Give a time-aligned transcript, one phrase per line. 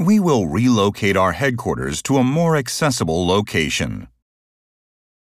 [0.00, 4.08] We will relocate our headquarters to a more accessible location.